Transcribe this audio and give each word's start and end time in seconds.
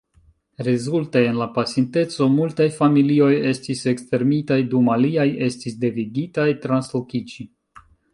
Rezulte, 0.67 1.19
en 1.31 1.35
la 1.39 1.47
pasinteco, 1.57 2.27
multaj 2.37 2.65
familioj 2.77 3.29
estis 3.49 3.83
ekstermitaj, 3.91 4.57
dum 4.73 4.89
aliaj 4.95 5.27
estis 5.49 5.77
devigitaj 5.85 6.47
translokiĝi. 6.65 7.47